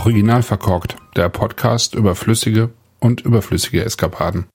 [0.00, 4.46] Original verkorkt, der Podcast über flüssige und überflüssige Eskapaden.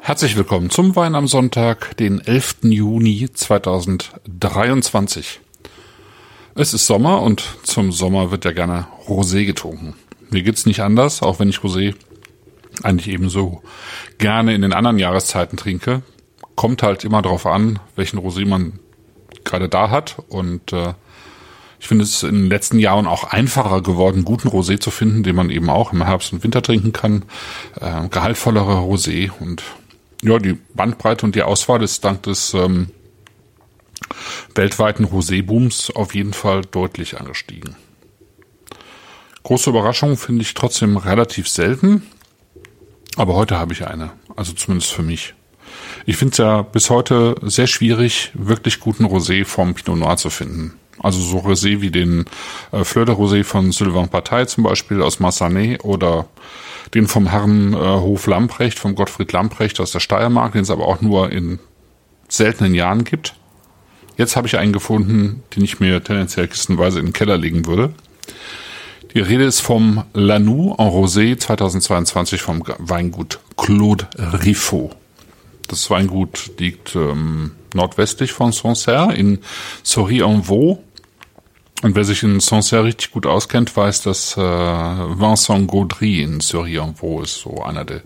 [0.00, 2.60] Herzlich willkommen zum Wein am Sonntag, den 11.
[2.62, 5.40] Juni 2023.
[6.54, 9.94] Es ist Sommer und zum Sommer wird ja gerne Rosé getrunken.
[10.30, 11.94] Mir geht's nicht anders, auch wenn ich Rosé
[12.82, 13.62] eigentlich ebenso
[14.16, 16.00] gerne in den anderen Jahreszeiten trinke.
[16.54, 18.78] Kommt halt immer darauf an, welchen Rosé man
[19.44, 20.94] gerade da hat und äh,
[21.78, 25.36] ich finde es in den letzten Jahren auch einfacher geworden, guten Rosé zu finden, den
[25.36, 27.24] man eben auch im Herbst und Winter trinken kann.
[27.80, 29.62] Äh, gehaltvollerer Rosé und
[30.22, 32.88] ja, die Bandbreite und die Auswahl ist dank des ähm,
[34.54, 37.76] weltweiten Rosé-Booms auf jeden Fall deutlich angestiegen.
[39.42, 42.02] Große Überraschung finde ich trotzdem relativ selten,
[43.16, 45.34] aber heute habe ich eine, also zumindest für mich.
[46.04, 50.30] Ich finde es ja bis heute sehr schwierig, wirklich guten Rosé vom Pinot Noir zu
[50.30, 50.74] finden.
[50.98, 52.24] Also so Rosé wie den
[52.72, 56.26] äh, Fleur de Rosé von Sylvain Partei zum Beispiel aus Massanet oder
[56.94, 60.86] den vom Herrn äh, Hof Lamprecht, vom Gottfried Lamprecht aus der Steiermark, den es aber
[60.86, 61.58] auch nur in
[62.28, 63.34] seltenen Jahren gibt.
[64.16, 67.92] Jetzt habe ich einen gefunden, den ich mir tendenziell kistenweise in den Keller legen würde.
[69.14, 74.96] Die Rede ist vom Lanou en Rosé 2022 vom Weingut Claude Riffaut.
[75.68, 79.40] Das Weingut liegt ähm, nordwestlich von Sancerre in
[79.82, 80.78] Sory-en-Vaux
[81.82, 87.24] und wer sich in Sancerre richtig gut auskennt, weiß, dass äh, Vincent Gaudry in Surrey-en-Vaux
[87.24, 88.02] ist so einer der,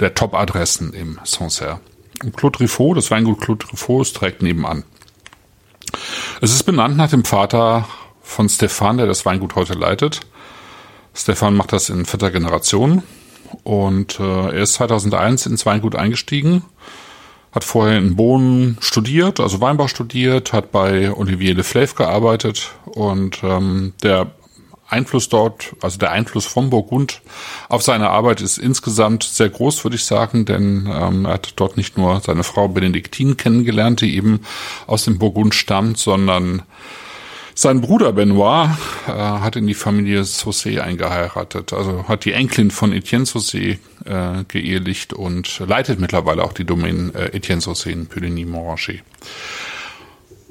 [0.00, 1.80] der Top-Adressen im Sancerre.
[2.22, 4.84] Und Claude Riffaut, das Weingut Claude Riffaut, ist direkt nebenan.
[6.40, 7.88] Es ist benannt nach dem Vater
[8.22, 10.20] von Stefan, der das Weingut heute leitet.
[11.14, 13.04] Stefan macht das in vierter Generation
[13.62, 16.64] und äh, er ist 2001 ins Weingut eingestiegen
[17.54, 23.92] hat vorher in Bohnen studiert, also Weinbau studiert, hat bei Olivier Leflaive gearbeitet und ähm,
[24.02, 24.32] der
[24.88, 27.22] Einfluss dort, also der Einfluss von Burgund
[27.68, 31.76] auf seine Arbeit ist insgesamt sehr groß, würde ich sagen, denn ähm, er hat dort
[31.76, 34.40] nicht nur seine Frau Benediktine kennengelernt, die eben
[34.86, 36.62] aus dem Burgund stammt, sondern
[37.54, 38.68] sein Bruder Benoit
[39.06, 44.44] äh, hat in die Familie Saussé eingeheiratet, also hat die Enkelin von Etienne Saussé äh,
[44.48, 49.02] geehelicht und leitet mittlerweile auch die Domain äh, Etienne Saussé in Puligny-Montrachet.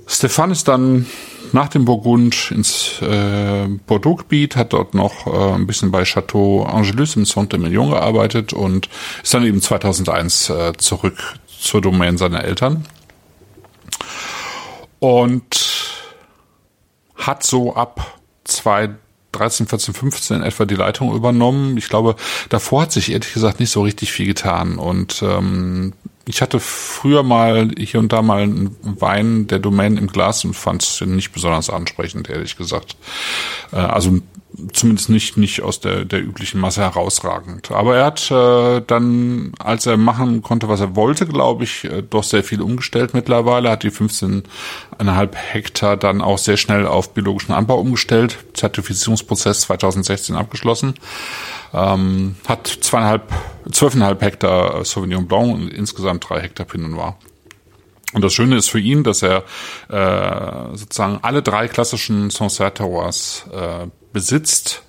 [0.07, 1.05] Stefan ist dann
[1.53, 7.15] nach dem Burgund ins äh, Bordeaux-Gebiet, hat dort noch äh, ein bisschen bei Chateau Angelus
[7.15, 8.89] im Saint-Emilion gearbeitet und
[9.21, 12.85] ist dann eben 2001 äh, zurück zur Domain seiner Eltern.
[14.99, 15.72] Und
[17.27, 21.77] hat so ab 2013, 14, 15 etwa die Leitung übernommen.
[21.77, 22.15] Ich glaube,
[22.49, 24.77] davor hat sich ehrlich gesagt nicht so richtig viel getan.
[24.77, 25.93] Und ähm,
[26.25, 30.53] ich hatte früher mal hier und da mal einen Wein der Domain im Glas und
[30.53, 32.95] fand es nicht besonders ansprechend, ehrlich gesagt.
[33.71, 34.19] Äh, also
[34.71, 37.71] zumindest nicht nicht aus der der üblichen Masse herausragend.
[37.71, 42.03] Aber er hat äh, dann, als er machen konnte, was er wollte, glaube ich, äh,
[42.03, 43.71] doch sehr viel umgestellt mittlerweile.
[43.71, 48.37] Hat die 15,5 Hektar dann auch sehr schnell auf biologischen Anbau umgestellt.
[48.53, 50.93] Zertifizierungsprozess 2016 abgeschlossen.
[51.73, 53.31] Ähm, hat zweieinhalb,
[53.71, 57.17] zwölfeinhalb Hektar Sauvignon Blanc und insgesamt drei Hektar Pinot Noir.
[58.13, 59.43] Und das Schöne ist für ihn, dass er
[59.89, 64.83] äh, sozusagen alle drei klassischen Sancerre Terroirs äh, besitzt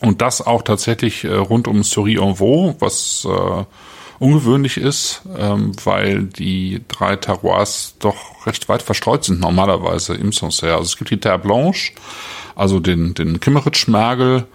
[0.00, 3.64] und das auch tatsächlich äh, rund um Souris-en-Vaux, was äh,
[4.18, 10.76] ungewöhnlich ist, ähm, weil die drei Terroirs doch recht weit verstreut sind normalerweise im Sancerre.
[10.76, 11.92] Also es gibt die Terre Blanche,
[12.54, 14.46] also den, den Kimmeritsch-Mergel,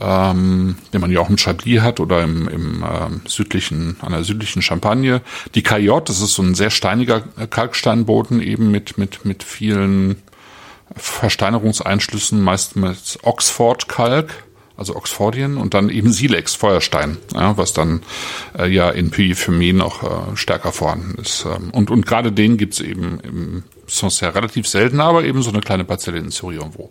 [0.00, 4.24] ähm, den man ja auch im Chablis hat oder im, im äh, südlichen, an der
[4.24, 5.20] südlichen Champagne.
[5.54, 10.22] Die Caillotte, das ist so ein sehr steiniger Kalksteinboden eben mit, mit, mit vielen
[10.96, 14.44] Versteinerungseinschlüssen, meist mit Oxford-Kalk,
[14.76, 18.02] also Oxfordien und dann eben Silex, Feuerstein, ja, was dann
[18.58, 21.44] äh, ja in Puy-Fumé noch äh, stärker vorhanden ist.
[21.44, 25.60] Ähm, und, und gerade den gibt's eben im Sancerre relativ selten, aber eben so eine
[25.60, 26.90] kleine Parzelle in Surion-Wo.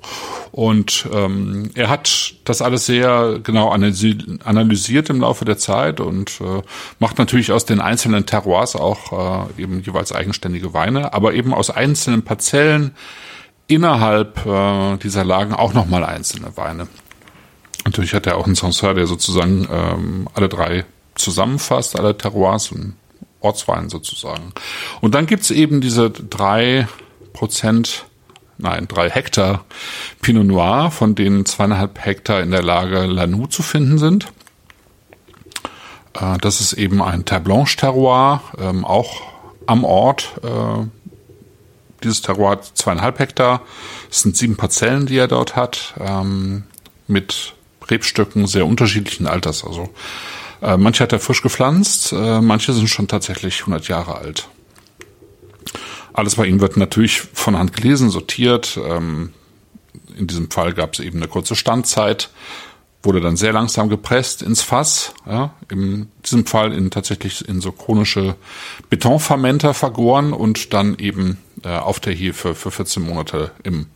[0.52, 6.62] Und ähm, er hat das alles sehr genau analysiert im Laufe der Zeit und äh,
[7.00, 11.70] macht natürlich aus den einzelnen Terroirs auch äh, eben jeweils eigenständige Weine, aber eben aus
[11.70, 12.94] einzelnen Parzellen
[13.74, 16.88] innerhalb äh, dieser Lagen auch nochmal einzelne Weine.
[17.86, 20.86] Natürlich hat er auch einen Sancerre, der sozusagen ähm, alle drei
[21.16, 22.96] zusammenfasst, alle Terroirs und
[23.42, 24.54] Ortswein sozusagen.
[25.02, 26.88] Und dann gibt's eben diese drei
[27.34, 28.06] Prozent,
[28.58, 29.66] nein, drei Hektar
[30.22, 34.32] Pinot Noir, von denen zweieinhalb Hektar in der Lage Lanou zu finden sind.
[36.14, 39.22] Äh, das ist eben ein Terre Blanche Terroir, ähm, auch
[39.66, 40.86] am Ort äh,
[42.04, 43.62] dieses Terroir hat zweieinhalb Hektar.
[44.10, 46.64] Es sind sieben Parzellen, die er dort hat, ähm,
[47.08, 47.54] mit
[47.90, 49.64] Rebstöcken sehr unterschiedlichen Alters.
[49.66, 49.90] Also
[50.62, 54.48] äh, manche hat er frisch gepflanzt, äh, manche sind schon tatsächlich 100 Jahre alt.
[56.14, 58.80] Alles bei ihm wird natürlich von Hand gelesen, sortiert.
[58.82, 59.34] Ähm,
[60.18, 62.30] in diesem Fall gab es eben eine kurze Standzeit,
[63.02, 65.14] wurde dann sehr langsam gepresst ins Fass.
[65.28, 68.36] Ja, in diesem Fall in tatsächlich in so chronische
[68.90, 73.88] Betonfermenter vergoren und dann eben äh, auf der Hefe für 14 Monate im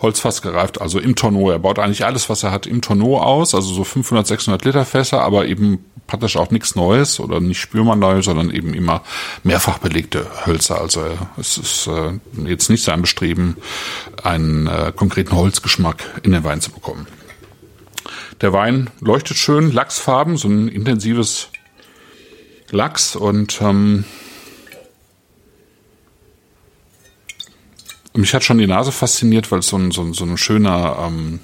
[0.00, 1.50] Holzfass gereift, also im Tonneau.
[1.50, 4.84] Er baut eigentlich alles, was er hat, im Tonneau aus, also so 500, 600 Liter
[4.84, 9.02] Fässer, aber eben praktisch auch nichts Neues oder nicht spürbar neu, sondern eben immer
[9.44, 10.80] mehrfach belegte Hölzer.
[10.80, 11.04] Also
[11.38, 12.18] es ist äh,
[12.48, 13.56] jetzt nicht sein Bestreben,
[14.22, 17.06] einen äh, konkreten Holzgeschmack in den Wein zu bekommen.
[18.40, 21.48] Der Wein leuchtet schön, Lachsfarben, so ein intensives
[22.70, 24.04] Lachs und ähm,
[28.14, 30.96] mich hat schon die Nase fasziniert, weil es so ein, so ein, so ein schöner,
[31.06, 31.40] ähm,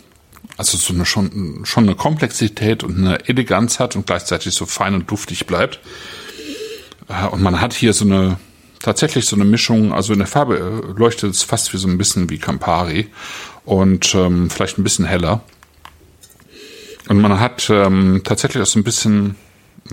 [0.56, 4.94] also so eine schon, schon eine Komplexität und eine Eleganz hat und gleichzeitig so fein
[4.94, 5.80] und duftig bleibt.
[7.08, 8.38] Äh, und man hat hier so eine,
[8.80, 11.98] tatsächlich so eine Mischung, also in der Farbe äh, leuchtet es fast wie so ein
[11.98, 13.08] bisschen wie Campari
[13.64, 15.42] und ähm, vielleicht ein bisschen heller.
[17.08, 19.36] Und man hat ähm, tatsächlich auch so ein bisschen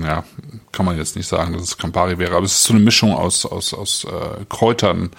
[0.02, 0.24] ja,
[0.72, 3.14] kann man jetzt nicht sagen, dass es Campari wäre, aber es ist so eine Mischung
[3.14, 5.12] aus, aus, aus äh, Kräutern,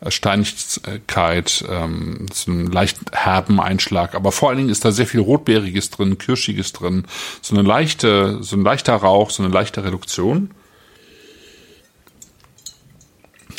[0.00, 5.06] äh, Steinigkeit, ähm, so einem leicht herben Einschlag, aber vor allen Dingen ist da sehr
[5.06, 7.04] viel Rotbeeriges drin, Kirschiges drin,
[7.40, 10.50] so eine leichte, so ein leichter Rauch, so eine leichte Reduktion.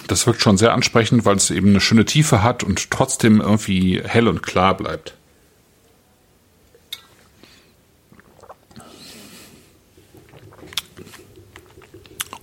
[0.07, 4.01] Das wirkt schon sehr ansprechend, weil es eben eine schöne Tiefe hat und trotzdem irgendwie
[4.03, 5.15] hell und klar bleibt.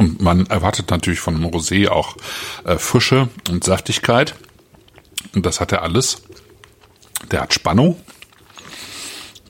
[0.00, 2.16] Und man erwartet natürlich von einem Rosé auch
[2.64, 4.36] äh, Frische und Saftigkeit.
[5.34, 6.22] Und das hat er alles.
[7.32, 8.00] Der hat Spannung.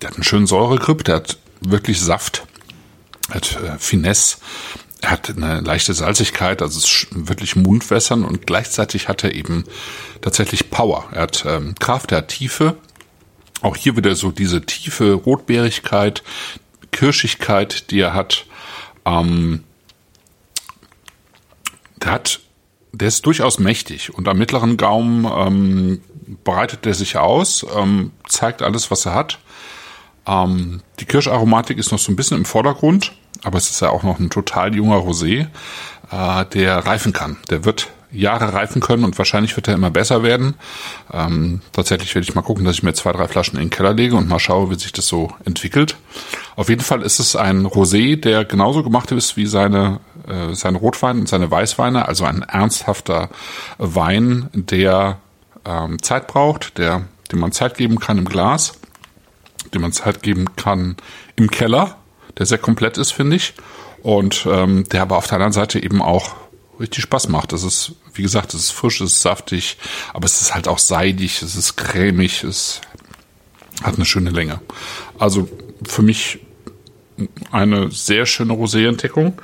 [0.01, 1.05] Der hat einen schönen Säuregrip.
[1.05, 2.47] Der hat wirklich Saft.
[3.29, 4.39] Er hat äh, Finesse.
[5.03, 9.65] Er hat eine leichte Salzigkeit, also es wirklich Mundwässern und gleichzeitig hat er eben
[10.21, 11.09] tatsächlich Power.
[11.13, 12.77] Er hat ähm, Kraft, er hat Tiefe.
[13.61, 16.23] Auch hier wieder so diese tiefe Rotbeerigkeit,
[16.91, 18.47] Kirschigkeit, die er hat.
[19.07, 19.65] Ähm,
[22.03, 22.41] der hat,
[22.93, 26.01] der ist durchaus mächtig und am mittleren Gaumen ähm,
[26.45, 29.39] breitet er sich aus, ähm, zeigt alles, was er hat.
[30.27, 33.13] Ähm, die Kirscharomatik ist noch so ein bisschen im Vordergrund,
[33.43, 35.47] aber es ist ja auch noch ein total junger Rosé,
[36.11, 37.39] äh, der reifen kann.
[37.51, 40.55] Der wird Jahre reifen können und wahrscheinlich wird er immer besser werden.
[41.13, 43.95] Ähm, tatsächlich werde ich mal gucken, dass ich mir zwei, drei Flaschen in den Keller
[43.95, 45.97] lege und mal schaue, wie sich das so entwickelt.
[46.57, 50.77] Auf jeden Fall ist es ein Rosé, der genauso gemacht ist wie seine, äh, sein
[50.77, 53.31] Rotwein und seine Weißweine, also ein ernsthafter
[53.79, 55.19] Wein, der
[55.65, 58.75] ähm, Zeit braucht, der, dem man Zeit geben kann im Glas,
[59.75, 60.97] dem man Zeit geben kann
[61.37, 61.97] im Keller,
[62.39, 63.55] der sehr komplett ist, finde ich.
[64.03, 66.35] Und ähm, der aber auf der anderen Seite eben auch
[66.81, 67.53] richtig Spaß macht.
[67.53, 69.77] Das ist, wie gesagt, es ist frisch, es ist saftig,
[70.15, 72.81] aber es ist halt auch seidig, es ist cremig, es
[73.83, 74.61] hat eine schöne Länge.
[75.19, 75.49] Also
[75.87, 76.41] für mich
[77.51, 79.35] eine sehr schöne Rosé-Entdeckung,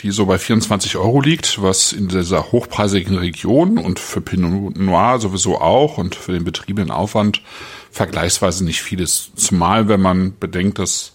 [0.00, 5.20] die so bei 24 Euro liegt, was in dieser hochpreisigen Region und für Pinot Noir
[5.20, 7.42] sowieso auch und für den betriebenen Aufwand
[7.90, 9.32] vergleichsweise nicht viel ist.
[9.36, 11.12] Zumal, wenn man bedenkt, dass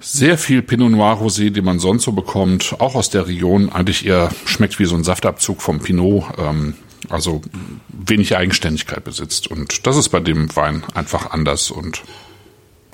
[0.00, 4.06] sehr viel Pinot Noir Rosé, den man sonst so bekommt, auch aus der Region, eigentlich
[4.06, 6.74] eher schmeckt wie so ein Saftabzug vom Pinot, ähm,
[7.08, 7.42] also
[7.88, 9.48] wenig Eigenständigkeit besitzt.
[9.48, 11.70] Und das ist bei dem Wein einfach anders.
[11.70, 12.02] Und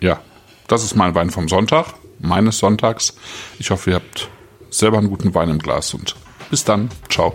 [0.00, 0.20] ja,
[0.68, 3.14] das ist mein Wein vom Sonntag, meines Sonntags.
[3.58, 4.28] Ich hoffe, ihr habt
[4.78, 6.16] selber einen guten Wein im Glas und
[6.50, 6.90] bis dann.
[7.08, 7.34] Ciao.